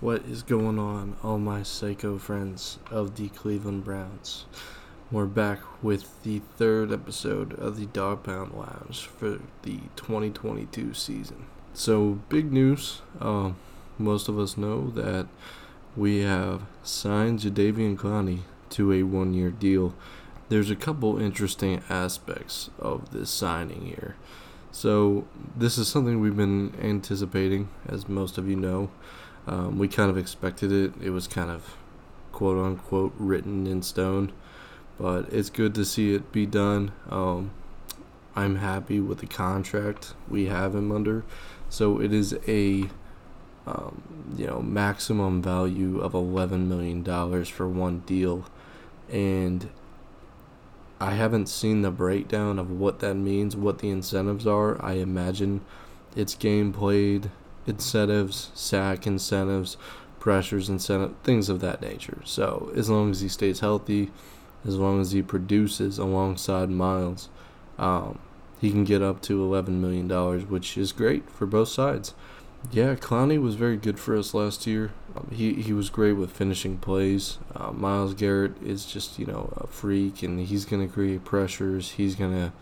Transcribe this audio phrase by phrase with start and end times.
[0.00, 4.44] What is going on, all my psycho friends of the Cleveland Browns?
[5.10, 11.46] We're back with the third episode of the Dawg Pound Lounge for the 2022 season.
[11.72, 13.00] So, big news.
[13.22, 13.52] Uh,
[13.96, 15.28] most of us know that
[15.96, 18.40] we have signed Jadeveon Clowney
[18.70, 19.94] to a one year deal.
[20.50, 24.16] There's a couple interesting aspects of this signing here.
[24.72, 25.26] So,
[25.56, 28.90] this is something we've been anticipating, as most of you know.
[29.46, 30.92] Um, we kind of expected it.
[31.00, 31.76] It was kind of
[32.32, 34.32] quote unquote written in stone,
[34.98, 36.92] but it's good to see it be done.
[37.08, 37.52] Um,
[38.34, 41.24] I'm happy with the contract we have him under.
[41.70, 42.88] So it is a
[43.66, 44.02] um,
[44.36, 48.44] you know maximum value of 11 million dollars for one deal,
[49.10, 49.70] and
[51.00, 54.82] I haven't seen the breakdown of what that means, what the incentives are.
[54.84, 55.62] I imagine
[56.14, 57.30] it's game played
[57.66, 59.76] incentives, sack incentives,
[60.20, 62.20] pressures incentive, things of that nature.
[62.24, 64.10] So as long as he stays healthy,
[64.66, 67.28] as long as he produces alongside Myles,
[67.78, 68.18] um,
[68.60, 72.14] he can get up to eleven million dollars, which is great for both sides.
[72.72, 74.92] Yeah, Clowney was very good for us last year.
[75.14, 77.38] Um, he he was great with finishing plays.
[77.54, 81.92] Uh, Myles Garrett is just you know a freak, and he's gonna create pressures.
[81.92, 82.52] He's gonna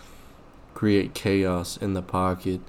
[0.74, 2.60] create chaos in the pocket.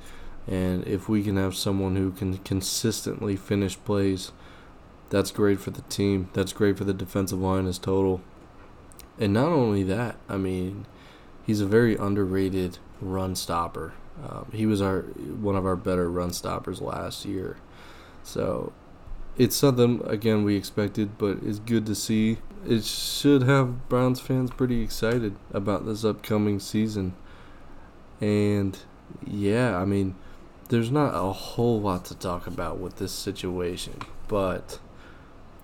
[0.48, 4.32] And if we can have someone who can consistently finish plays,
[5.10, 6.30] that's great for the team.
[6.34, 8.22] That's great for the defensive line as total.
[9.20, 10.86] And not only that, I mean,
[11.46, 13.94] he's a very underrated run stopper.
[14.24, 17.58] Um, he was our one of our better run stoppers last year.
[18.24, 18.72] So
[19.38, 22.38] it's something again we expected, but it's good to see.
[22.68, 27.16] It should have Browns fans pretty excited about this upcoming season.
[28.22, 28.78] And
[29.26, 30.16] yeah, I mean,
[30.70, 34.80] there's not a whole lot to talk about with this situation, but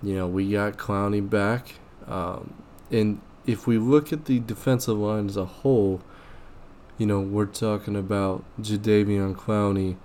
[0.02, 1.74] you know we got Clowney back,
[2.06, 2.54] um,
[2.90, 6.00] and if we look at the defensive line as a whole,
[6.98, 9.96] you know we're talking about Jadeveon Clowney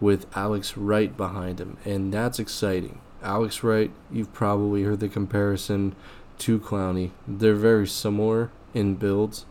[0.00, 3.00] with Alex Wright behind him, and that's exciting.
[3.22, 5.94] Alex Wright, you've probably heard the comparison
[6.38, 7.10] to Clowney.
[7.28, 9.44] They're very similar in builds,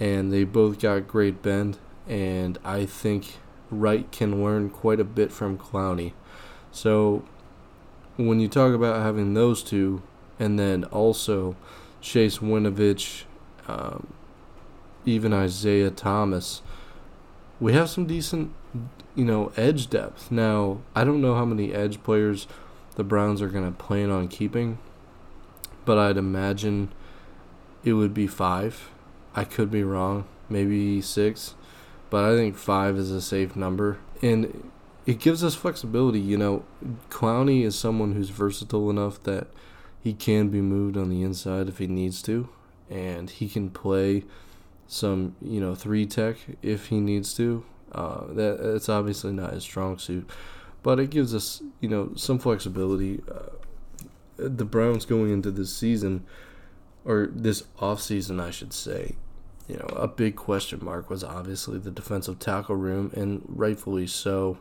[0.00, 1.78] and they both got great bend,
[2.08, 3.36] and I think
[3.70, 6.12] Wright can learn quite a bit from Clowney.
[6.72, 7.24] So
[8.16, 10.02] when you talk about having those two,
[10.38, 11.56] and then also
[12.00, 13.24] Chase Winovich,
[13.68, 14.12] um,
[15.04, 16.62] even Isaiah Thomas,
[17.60, 18.52] we have some decent,
[19.14, 20.30] you know, edge depth.
[20.30, 22.46] Now, I don't know how many edge players
[22.96, 24.78] the Browns are going to plan on keeping,
[25.84, 26.92] but I'd imagine
[27.84, 28.90] it would be five.
[29.36, 31.54] I could be wrong, maybe six
[32.14, 33.98] but I think five is a safe number.
[34.22, 34.70] And
[35.04, 36.20] it gives us flexibility.
[36.20, 36.64] You know,
[37.10, 39.48] Clowney is someone who's versatile enough that
[40.00, 42.48] he can be moved on the inside if he needs to,
[42.88, 44.22] and he can play
[44.86, 47.64] some, you know, three tech if he needs to.
[47.90, 50.30] Uh, that it's obviously not his strong suit,
[50.84, 53.24] but it gives us, you know, some flexibility.
[53.28, 53.48] Uh,
[54.36, 56.24] the Browns going into this season,
[57.04, 59.16] or this off season, I should say,
[59.68, 64.58] you know, a big question mark was obviously the defensive tackle room, and rightfully so.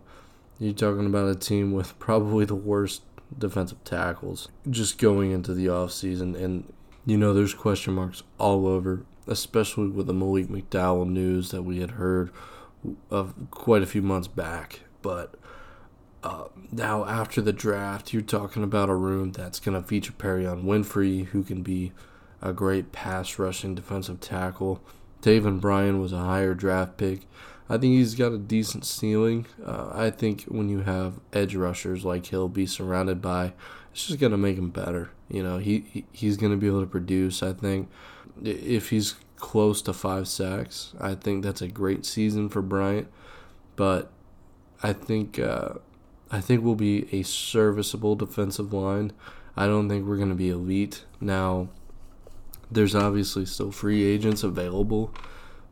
[0.60, 3.02] You're talking about a team with probably the worst
[3.38, 6.42] defensive tackles just going into the offseason.
[6.42, 6.72] And,
[7.06, 11.80] you know, there's question marks all over, especially with the Malik McDowell news that we
[11.80, 12.32] had heard
[13.10, 14.82] of quite a few months back.
[15.02, 15.36] But
[16.24, 20.64] uh, now, after the draft, you're talking about a room that's going to feature Perrion
[20.64, 21.92] Winfrey, who can be
[22.44, 24.84] a great pass rushing defensive tackle.
[25.22, 27.22] Taven Bryan was a higher draft pick.
[27.70, 29.48] I think he's got a decent ceiling.
[29.66, 33.54] Uh, I think when you have edge rushers like he'll be surrounded by,
[33.94, 35.12] it's just gonna make him better.
[35.30, 37.42] You know, he, he he's gonna be able to produce.
[37.42, 37.90] I think
[38.44, 43.08] if he's close to five sacks, I think that's a great season for Bryant.
[43.78, 44.12] But
[44.84, 45.76] I think uh,
[46.30, 49.14] I think we'll be a serviceable defensive line.
[49.56, 51.70] I don't think we're gonna be elite now
[52.74, 55.14] there's obviously still free agents available,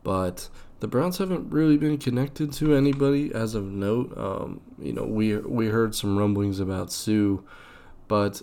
[0.02, 0.48] but
[0.80, 4.16] the Browns haven't really been connected to anybody as of note.
[4.16, 7.38] Um, you know, we we heard some rumblings about Suh,
[8.08, 8.42] but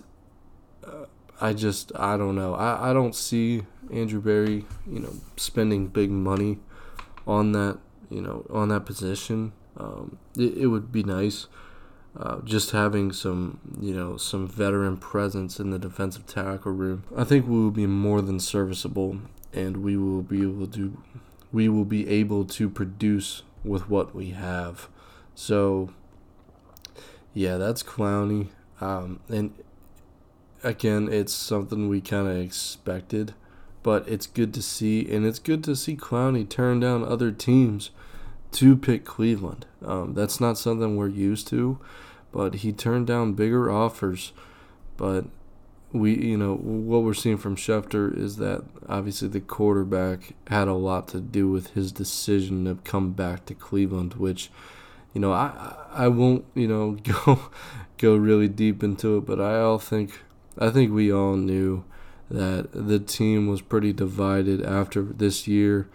[0.84, 1.06] uh,
[1.40, 2.54] I just I don't know.
[2.54, 3.62] I, I don't see
[3.92, 6.58] Andrew Berry, you know, spending big money
[7.26, 7.78] on that,
[8.08, 9.52] you know, on that position.
[9.76, 11.46] Um, it, it would be nice
[12.18, 17.24] uh, just having some, you know, some veteran presence in the defensive tackle room, I
[17.24, 19.18] think we will be more than serviceable,
[19.52, 21.00] and we will be able to,
[21.52, 24.88] we will be able to produce with what we have.
[25.34, 25.90] So,
[27.32, 28.48] yeah, that's Clowney.
[28.80, 29.52] Um, and
[30.64, 33.34] again, it's something we kind of expected,
[33.82, 37.90] but it's good to see, and it's good to see Clowney turn down other teams
[38.52, 39.66] to pick Cleveland.
[39.84, 41.78] Um, that's not something we're used to,
[42.32, 44.32] but he turned down bigger offers.
[44.96, 45.26] But
[45.92, 50.74] we, you know, what we're seeing from Schefter is that obviously the quarterback had a
[50.74, 54.50] lot to do with his decision to come back to Cleveland, which,
[55.14, 56.92] you know, I I won't, you know,
[57.24, 57.50] go
[57.98, 60.22] go really deep into it, but I all think
[60.58, 61.84] I think we all knew
[62.30, 65.88] that the team was pretty divided after this year.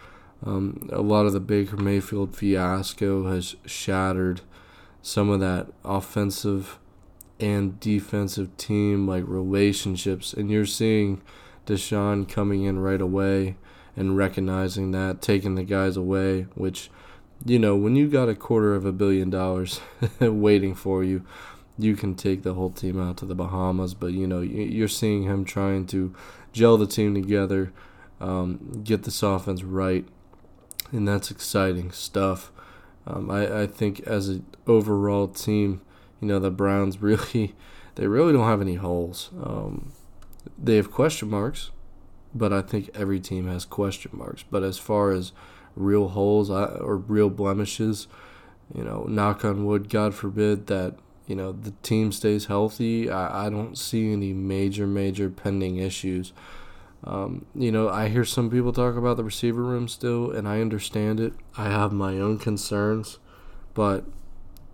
[0.44, 4.42] Um, a lot of the Baker Mayfield fiasco has shattered
[5.02, 6.80] some of that offensive
[7.40, 11.22] and defensive team like relationships, and you're seeing
[11.66, 13.58] Deshaun coming in right away
[13.96, 16.90] and recognizing that, taking the guys away, which
[17.44, 19.82] you know, when you got a quarter of a billion dollars
[20.20, 21.26] waiting for you,
[21.78, 23.94] you can take the whole team out to the Bahamas.
[23.94, 26.16] But you know, you're seeing him trying to
[26.54, 27.74] gel the team together,
[28.22, 30.08] um, get this offense right,
[30.92, 32.52] and that's exciting stuff.
[33.08, 35.82] Um, I, I think as an overall team,
[36.22, 37.56] you know, the Browns really,
[37.96, 39.30] they really don't have any holes.
[39.42, 39.94] Um,
[40.58, 41.72] they have question marks,
[42.34, 44.44] but I think every team has question marks.
[44.44, 45.32] But as far as
[45.76, 48.08] real holes or real blemishes,
[48.74, 50.96] you know, knock on wood, God forbid that
[51.28, 53.10] you know the team stays healthy.
[53.10, 56.34] I, I don't see any major, major pending issues.
[57.04, 60.62] Um, you know, I hear some people talk about the receiver room still, and I
[60.62, 61.34] understand it.
[61.56, 63.20] I have my own concerns,
[63.74, 64.06] but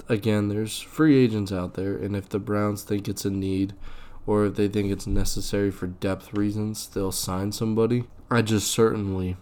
[0.07, 3.73] again, there's free agents out there, and if the Browns think it's a need,
[4.25, 8.05] or if they think it's necessary for depth reasons, they'll sign somebody.
[8.29, 9.35] I just certainly,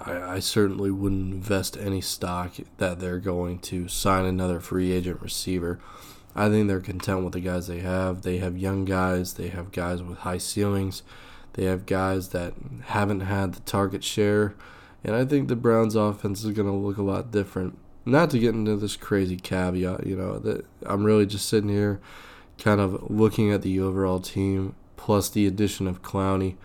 [0.00, 5.20] I, I certainly wouldn't invest any stock that they're going to sign another free agent
[5.20, 5.78] receiver.
[6.34, 8.22] I think they're content with the guys they have.
[8.22, 9.34] They have young guys.
[9.34, 11.02] They have guys with high ceilings
[11.56, 12.54] they have guys that
[12.84, 14.54] haven't had the target share,
[15.02, 17.78] and I think the Browns' offense is going to look a lot different.
[18.04, 22.00] Not to get into this crazy caveat, you know, that I'm really just sitting here
[22.58, 26.56] kind of looking at the overall team plus the addition of Clowney,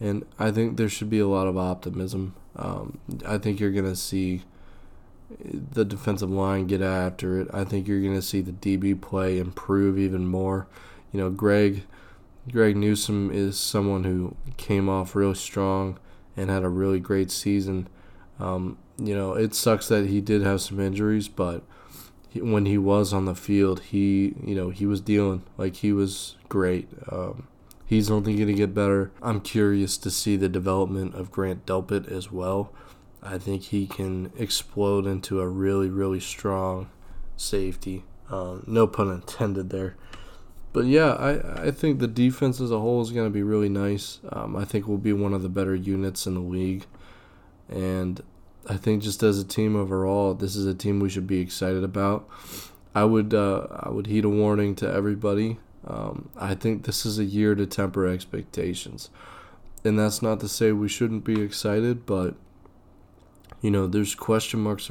[0.00, 2.34] and I think there should be a lot of optimism.
[2.56, 4.42] Um, I think you're going to see
[5.38, 7.48] the defensive line get after it.
[7.52, 10.66] I think you're going to see the DB play improve even more.
[11.12, 11.84] You know, Greg
[12.48, 15.98] Greg Newsome is someone who came off real strong
[16.36, 17.88] and had a really great season.
[18.38, 21.62] Um, you know, it sucks that he did have some injuries, but
[22.28, 25.92] he, when he was on the field, he you know he was dealing like he
[25.92, 26.88] was great.
[27.10, 27.46] Um,
[27.84, 29.10] he's only going to get better.
[29.22, 32.72] I'm curious to see the development of Grant Delpit as well.
[33.22, 36.88] I think he can explode into a really really strong
[37.36, 38.04] safety.
[38.30, 39.96] Um, no pun intended there
[40.72, 43.68] but yeah, I, I think the defense as a whole is going to be really
[43.68, 44.20] nice.
[44.30, 46.86] Um, I think we'll be one of the better units in the league.
[47.68, 48.22] And
[48.68, 51.82] I think just as a team overall, this is a team we should be excited
[51.82, 52.28] about.
[52.94, 55.58] I would uh, I would heed a warning to everybody.
[55.86, 59.10] Um, I think this is a year to temper expectations,
[59.84, 62.34] and that's not to say we shouldn't be excited, but
[63.62, 64.90] you know there's question marks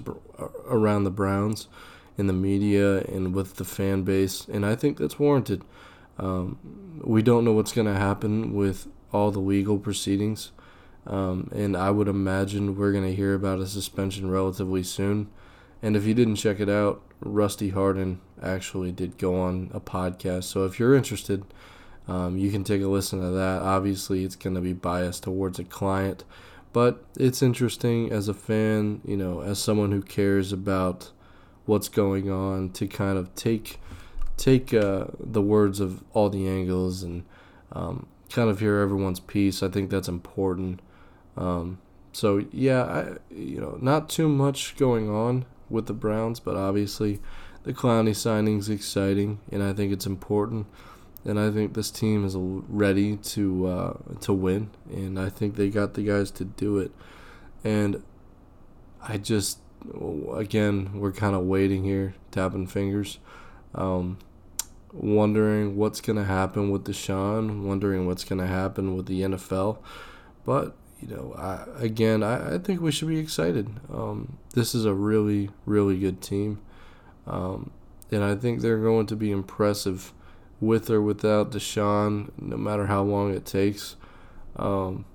[0.66, 1.68] around the Browns
[2.20, 5.64] in the media and with the fan base, and I think that's warranted.
[6.18, 6.60] Um,
[7.02, 10.52] we don't know what's going to happen with all the legal proceedings,
[11.08, 15.30] um, and I would imagine we're going to hear about a suspension relatively soon.
[15.82, 20.44] And if you didn't check it out, Rusty Hardin actually did go on a podcast.
[20.44, 21.46] So if you're interested,
[22.06, 23.62] um, you can take a listen to that.
[23.62, 26.26] Obviously, it's going to be biased towards a client,
[26.74, 31.12] but it's interesting as a fan, you know, as someone who cares about
[31.70, 33.80] what's going on to kind of take
[34.38, 37.24] take uh, the words of all the angles and
[37.72, 39.62] um, kind of hear everyone's piece.
[39.62, 40.82] I think that's important.
[41.38, 41.78] Um,
[42.12, 47.20] so yeah, I you know not too much going on with the Browns, but obviously
[47.64, 50.66] the Clowney signing is exciting, and I think it's important.
[51.26, 55.70] And I think this team is ready to uh, to win, and I think they
[55.70, 56.92] got the guys to do it.
[57.64, 58.02] And
[59.08, 59.60] I just
[60.36, 63.20] again, we're kind of waiting here, tapping fingers,
[63.76, 64.18] um,
[64.92, 69.80] wondering what's going to happen with Deshaun, wondering what's going to happen with the NFL.
[70.46, 73.70] But, you know, I, again, I, I think we should be excited.
[73.94, 76.60] Um, this is a really, really good team.
[77.28, 77.72] Um,
[78.12, 80.14] and I think they're going to be impressive
[80.60, 83.96] with or without Deshaun, no matter how long it takes.
[84.56, 85.06] Um,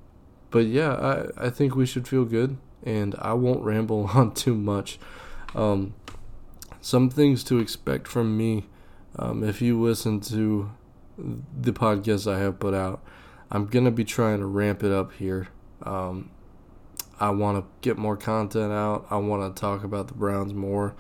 [0.51, 0.93] but yeah,
[1.37, 4.99] I, I think we should feel good and I won't ramble on too much.
[5.55, 5.95] Um,
[6.81, 8.67] some things to expect from me
[9.17, 10.71] Um, if you listen to
[11.17, 13.01] the podcast I have put out,
[13.51, 15.49] I'm gonna be trying to ramp it up here.
[15.85, 16.31] Um,
[17.21, 19.07] I want to get more content out.
[19.11, 20.95] I want to talk about the Browns more,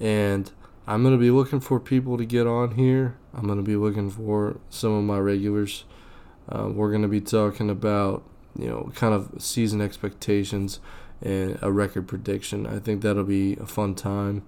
[0.00, 0.50] and
[0.86, 3.16] I'm gonna be looking for people to get on here.
[3.32, 5.84] I'm gonna be looking for some of my regulars.
[6.48, 8.24] Uh, we're gonna be talking about
[8.58, 10.80] you know kind of season expectations
[11.22, 12.66] and a record prediction.
[12.66, 14.42] I think that'll be a fun time.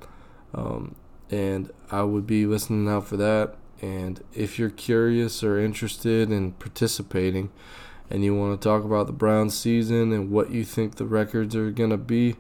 [0.55, 0.95] Um,
[1.31, 3.55] and I would be listening out for that.
[3.81, 7.51] And if you're curious or interested in participating
[8.11, 11.57] and you want to talk about the Browns season and what you think the records
[11.57, 12.37] are going to be,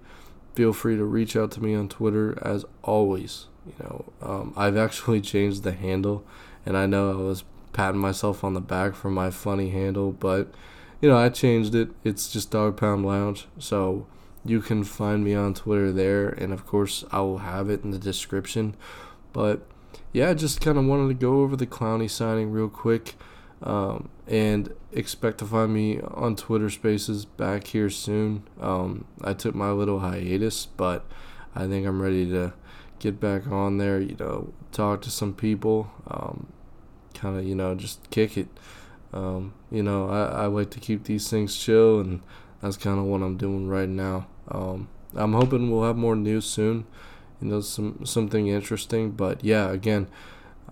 [0.54, 3.46] feel free to reach out to me on Twitter as always.
[3.66, 6.24] You know, um, I've actually changed the handle,
[6.66, 10.52] and I know I was patting myself on the back for my funny handle, but
[11.00, 11.88] you know, I changed it.
[12.04, 13.46] It's just Dawg Pound Lounge.
[13.58, 14.06] So
[14.44, 17.90] you can find me on Twitter there, and of course, I will have it in
[17.90, 18.74] the description.
[19.32, 19.66] But
[20.12, 23.14] yeah, I just kind of wanted to go over the Clowney signing real quick,
[23.62, 28.42] um, and expect to find me on Twitter Spaces back here soon.
[28.60, 31.06] Um, I took my little hiatus, but
[31.54, 32.52] I think I'm ready to
[32.98, 34.00] get back on there.
[34.00, 36.52] You know, talk to some people, um,
[37.14, 38.48] kind of you know just kick it.
[39.12, 42.22] Um, you know, I, I like to keep these things chill, and
[42.60, 44.26] that's kind of what I'm doing right now.
[44.48, 46.86] Um, I'm hoping we'll have more news soon.
[47.40, 49.10] You know, some something interesting.
[49.10, 50.08] But yeah, again,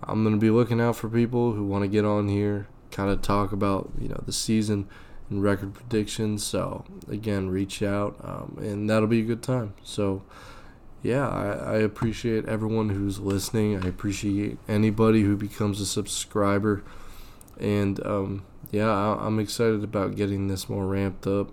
[0.03, 3.21] I'm gonna be looking out for people who want to get on here, kind of
[3.21, 4.87] talk about you know the season
[5.29, 6.43] and record predictions.
[6.43, 9.73] So again, reach out, um, and that'll be a good time.
[9.83, 10.23] So
[11.03, 13.83] yeah, I, I appreciate everyone who's listening.
[13.83, 16.83] I appreciate anybody who becomes a subscriber,
[17.59, 21.51] and um, yeah, I, I'm excited about getting this more ramped up.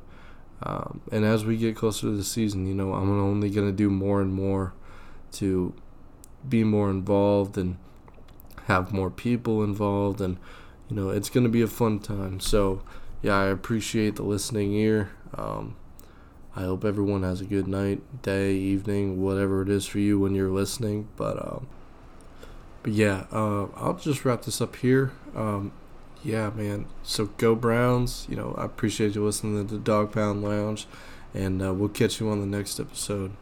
[0.62, 3.76] Um, and as we get closer to the season, you know, I'm only going to
[3.76, 4.72] do more and more
[5.32, 5.74] to
[6.48, 7.76] be more involved and
[8.64, 10.20] have more people involved.
[10.20, 10.36] And,
[10.88, 12.40] you know, it's going to be a fun time.
[12.40, 12.82] So,
[13.22, 15.10] yeah, I appreciate the listening ear.
[15.34, 15.76] Um,
[16.56, 20.34] I hope everyone has a good night, day, evening, whatever it is for you when
[20.34, 21.08] you're listening.
[21.16, 21.68] But, um,
[22.82, 25.12] but yeah, uh, I'll just wrap this up here.
[25.36, 25.70] Um,
[26.25, 26.87] yeah, man.
[27.02, 28.26] So go Browns.
[28.28, 30.87] You know, I appreciate you listening to the Dawg Pound Lounge,
[31.34, 33.32] and uh, we'll catch you on the next episode.